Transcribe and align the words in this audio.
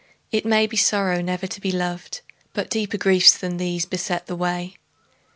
It 0.31 0.47
may 0.47 0.65
be 0.65 0.77
sorrow 0.77 1.21
never 1.21 1.45
to 1.45 1.61
be 1.61 1.71
loved, 1.71 2.21
But 2.53 2.71
deeper 2.71 2.97
griefs 2.97 3.37
than 3.37 3.57
these 3.57 3.85
beset 3.85 4.25
the 4.25 4.35
way. 4.35 4.77